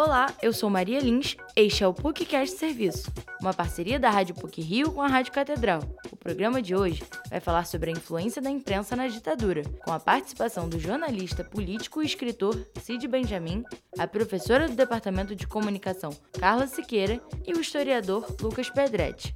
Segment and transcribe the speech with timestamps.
[0.00, 3.12] Olá, eu sou Maria Lins, este é o PUCcast Serviço,
[3.42, 5.80] uma parceria da Rádio PUC Rio com a Rádio Catedral.
[6.12, 9.98] O programa de hoje vai falar sobre a influência da imprensa na ditadura, com a
[9.98, 13.64] participação do jornalista, político e escritor Cid Benjamin,
[13.98, 19.34] a professora do Departamento de Comunicação Carla Siqueira e o historiador Lucas Pedretti.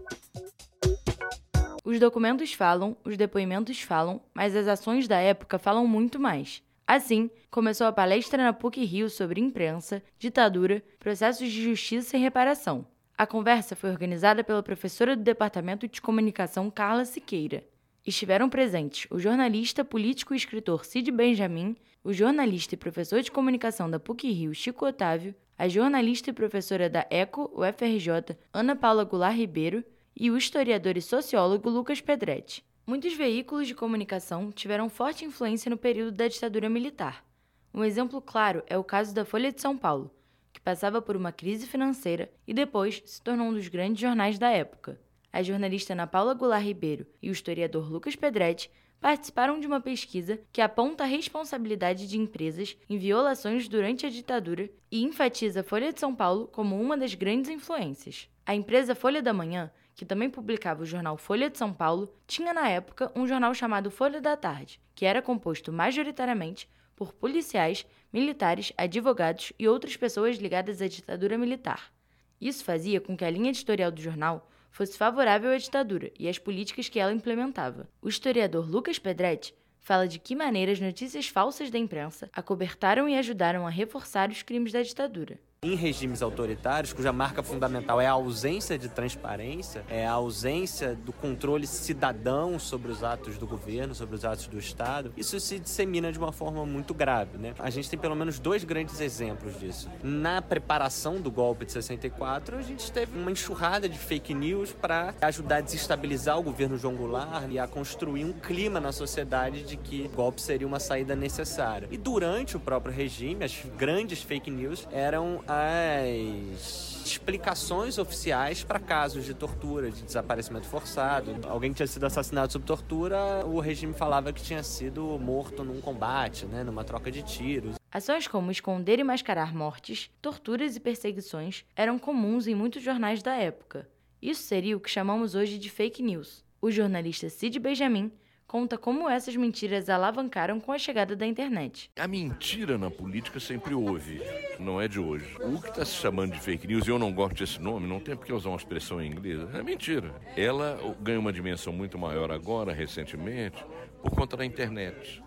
[1.84, 6.62] Os documentos falam, os depoimentos falam, mas as ações da época falam muito mais.
[6.94, 12.86] Assim, começou a palestra na PUC Rio sobre imprensa, ditadura, processos de justiça e reparação.
[13.16, 17.64] A conversa foi organizada pela professora do Departamento de Comunicação Carla Siqueira.
[18.06, 23.88] Estiveram presentes o jornalista, político e escritor Cid Benjamin, o jornalista e professor de comunicação
[23.88, 29.34] da PUC Rio Chico Otávio, a jornalista e professora da ECO, UFRJ, Ana Paula Goulart
[29.34, 29.82] Ribeiro,
[30.14, 32.62] e o historiador e sociólogo Lucas Pedretti.
[32.92, 37.24] Muitos veículos de comunicação tiveram forte influência no período da ditadura militar.
[37.72, 40.14] Um exemplo claro é o caso da Folha de São Paulo,
[40.52, 44.50] que passava por uma crise financeira e depois se tornou um dos grandes jornais da
[44.50, 45.00] época.
[45.32, 48.70] A jornalista Ana Paula Goulart Ribeiro e o historiador Lucas Pedretti
[49.00, 54.68] participaram de uma pesquisa que aponta a responsabilidade de empresas em violações durante a ditadura
[54.90, 58.28] e enfatiza a Folha de São Paulo como uma das grandes influências.
[58.44, 62.52] A empresa Folha da Manhã que também publicava o jornal Folha de São Paulo, tinha
[62.52, 68.72] na época um jornal chamado Folha da Tarde, que era composto majoritariamente por policiais, militares,
[68.76, 71.92] advogados e outras pessoas ligadas à ditadura militar.
[72.40, 76.38] Isso fazia com que a linha editorial do jornal fosse favorável à ditadura e às
[76.38, 77.88] políticas que ela implementava.
[78.00, 83.16] O historiador Lucas Pedretti fala de que maneira as notícias falsas da imprensa acobertaram e
[83.16, 85.38] ajudaram a reforçar os crimes da ditadura.
[85.64, 91.12] Em regimes autoritários, cuja marca fundamental é a ausência de transparência, é a ausência do
[91.12, 96.10] controle cidadão sobre os atos do governo, sobre os atos do Estado, isso se dissemina
[96.10, 97.38] de uma forma muito grave.
[97.38, 97.54] Né?
[97.60, 99.88] A gente tem pelo menos dois grandes exemplos disso.
[100.02, 105.14] Na preparação do golpe de 64, a gente teve uma enxurrada de fake news para
[105.20, 109.76] ajudar a desestabilizar o governo João Goulart e a construir um clima na sociedade de
[109.76, 111.86] que o golpe seria uma saída necessária.
[111.88, 119.24] E durante o próprio regime, as grandes fake news eram as explicações oficiais para casos
[119.24, 121.36] de tortura, de desaparecimento forçado.
[121.48, 126.46] Alguém tinha sido assassinado sob tortura, o regime falava que tinha sido morto num combate,
[126.46, 127.76] né, numa troca de tiros.
[127.90, 133.34] Ações como esconder e mascarar mortes, torturas e perseguições eram comuns em muitos jornais da
[133.34, 133.88] época.
[134.20, 136.44] Isso seria o que chamamos hoje de fake news.
[136.60, 138.10] O jornalista Cid Benjamin
[138.52, 141.90] conta como essas mentiras alavancaram com a chegada da internet.
[141.98, 144.20] A mentira na política sempre houve,
[144.60, 145.38] não é de hoje.
[145.40, 148.14] O que está se chamando de fake news, eu não gosto desse nome, não tem
[148.14, 150.14] porque usar uma expressão em inglês, é mentira.
[150.36, 153.64] Ela ganha uma dimensão muito maior agora, recentemente,
[154.02, 155.22] por conta da internet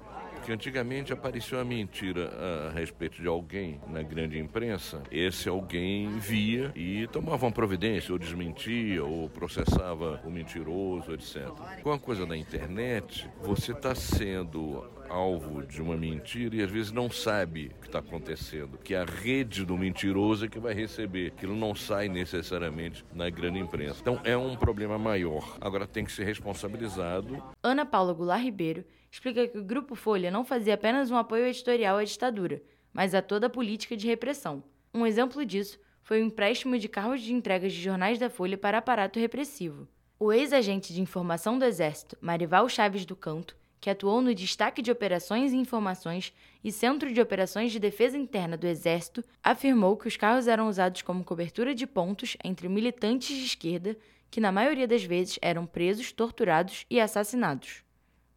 [0.46, 2.32] que antigamente apareceu a mentira
[2.68, 8.20] a respeito de alguém na grande imprensa, esse alguém via e tomava uma providência, ou
[8.20, 11.50] desmentia, ou processava o mentiroso, etc.
[11.82, 16.92] Com a coisa da internet, você está sendo alvo de uma mentira e às vezes
[16.92, 21.28] não sabe o que está acontecendo, que a rede do mentiroso é que vai receber,
[21.28, 24.00] aquilo não sai necessariamente na grande imprensa.
[24.02, 25.58] Então é um problema maior.
[25.62, 27.42] Agora tem que ser responsabilizado.
[27.64, 31.98] Ana Paula Goulart Ribeiro explica que o Grupo Folha não fazia apenas um apoio editorial
[31.98, 32.62] à ditadura,
[32.92, 34.64] mas a toda a política de repressão.
[34.94, 38.78] Um exemplo disso foi o empréstimo de carros de entregas de jornais da Folha para
[38.78, 39.88] aparato repressivo.
[40.18, 44.90] O ex-agente de informação do Exército, Marival Chaves do Canto, que atuou no Destaque de
[44.90, 50.18] Operações e Informações e Centro de Operações de Defesa Interna do Exército, afirmou que os
[50.18, 53.96] carros eram usados como cobertura de pontos entre militantes de esquerda
[54.32, 57.84] que, na maioria das vezes, eram presos, torturados e assassinados.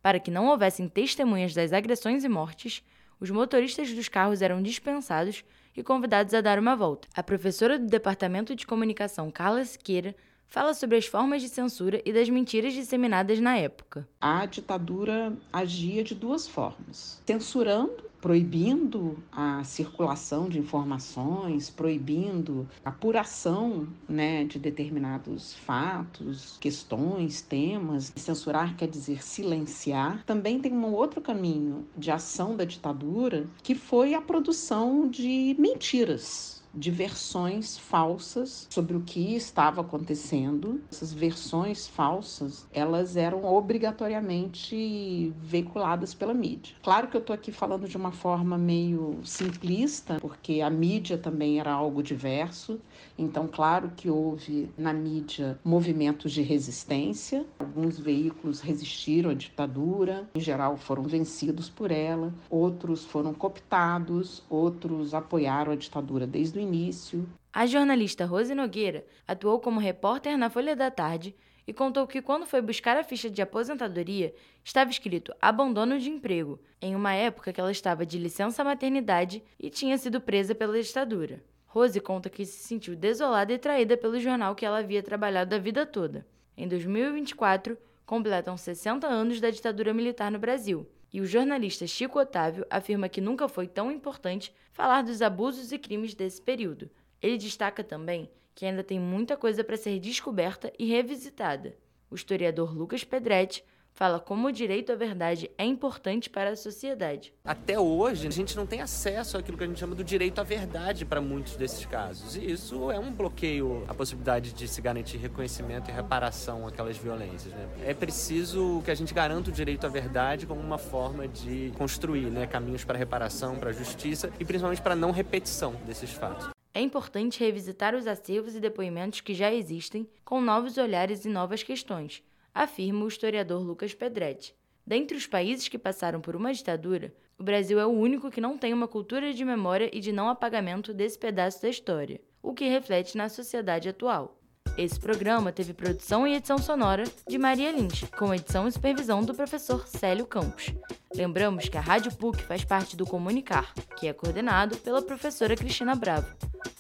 [0.03, 2.85] Para que não houvessem testemunhas das agressões e mortes,
[3.19, 5.43] os motoristas dos carros eram dispensados
[5.75, 7.09] e convidados a dar uma volta.
[7.15, 10.15] A professora do Departamento de Comunicação, Carla Siqueira,
[10.49, 14.09] fala sobre as formas de censura e das mentiras disseminadas na época.
[14.21, 23.89] A ditadura agia de duas formas: censurando proibindo a circulação de informações, proibindo a apuração
[24.09, 28.13] né, de determinados fatos, questões, temas.
[28.17, 30.25] Censurar quer dizer silenciar.
[30.25, 36.58] Também tem um outro caminho de ação da ditadura, que foi a produção de mentiras
[36.79, 40.81] de versões falsas sobre o que estava acontecendo.
[40.91, 46.75] Essas versões falsas, elas eram obrigatoriamente veiculadas pela mídia.
[46.83, 51.59] Claro que eu estou aqui falando de uma forma meio simplista, porque a mídia também
[51.59, 52.81] era algo diverso.
[53.17, 57.45] Então, claro que houve na mídia movimentos de resistência.
[57.59, 62.33] Alguns veículos resistiram à ditadura, em geral foram vencidos por ela.
[62.49, 67.29] Outros foram cooptados, outros apoiaram a ditadura desde o início.
[67.53, 71.35] A jornalista Rose Nogueira atuou como repórter na Folha da Tarde
[71.67, 74.35] e contou que quando foi buscar a ficha de aposentadoria,
[74.65, 79.69] estava escrito abandono de emprego, em uma época que ela estava de licença maternidade e
[79.69, 81.43] tinha sido presa pela ditadura.
[81.67, 85.59] Rose conta que se sentiu desolada e traída pelo jornal que ela havia trabalhado a
[85.59, 86.27] vida toda.
[86.57, 87.77] Em 2024,
[88.07, 93.21] completam 60 anos da ditadura militar no Brasil, e o jornalista Chico Otávio afirma que
[93.21, 96.91] nunca foi tão importante falar dos abusos e crimes desse período.
[97.21, 101.77] Ele destaca também que ainda tem muita coisa para ser descoberta e revisitada.
[102.11, 103.65] O historiador Lucas Pedretti
[103.99, 107.35] fala como o direito à verdade é importante para a sociedade.
[107.45, 110.45] Até hoje, a gente não tem acesso àquilo que a gente chama do direito à
[110.45, 112.37] verdade para muitos desses casos.
[112.37, 117.53] E isso é um bloqueio à possibilidade de se garantir reconhecimento e reparação àquelas violências.
[117.53, 117.69] Né?
[117.85, 122.31] É preciso que a gente garanta o direito à verdade como uma forma de construir
[122.31, 126.51] né, caminhos para reparação, para justiça e principalmente para não repetição desses fatos.
[126.73, 131.65] É importante revisitar os acervos e depoimentos que já existem com novos olhares e novas
[131.65, 132.23] questões,
[132.63, 134.55] afirma o historiador Lucas Pedretti.
[134.85, 138.59] Dentre os países que passaram por uma ditadura, o Brasil é o único que não
[138.59, 142.69] tem uma cultura de memória e de não apagamento desse pedaço da história, o que
[142.69, 144.41] reflete na sociedade atual.
[144.77, 149.35] Esse programa teve produção e edição sonora de Maria Lins, com edição e supervisão do
[149.35, 150.73] professor Célio Campos.
[151.15, 155.95] Lembramos que a Rádio PUC faz parte do Comunicar, que é coordenado pela professora Cristina
[155.95, 156.35] Bravo.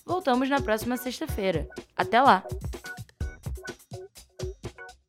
[0.04, 1.68] Voltamos na próxima sexta-feira.
[1.96, 2.44] Até lá!